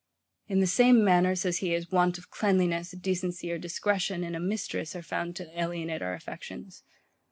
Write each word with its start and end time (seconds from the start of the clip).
In 0.47 0.61
the 0.61 0.65
same 0.65 1.03
manner, 1.05 1.35
says 1.35 1.59
he, 1.59 1.75
as 1.75 1.91
want 1.91 2.17
of 2.17 2.31
cleanliness, 2.31 2.89
decency, 2.89 3.51
or 3.51 3.59
discretion 3.59 4.23
in 4.23 4.33
a 4.33 4.39
mistress 4.39 4.95
are 4.95 5.03
found 5.03 5.35
to 5.35 5.51
alienate 5.59 6.01
our 6.01 6.15
affections. 6.15 6.81